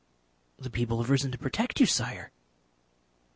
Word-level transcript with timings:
"The 0.57 0.71
people 0.71 0.99
have 0.99 1.11
risen 1.11 1.31
to 1.31 1.37
protect 1.37 1.79
you, 1.79 1.85
Sire. 1.85 2.31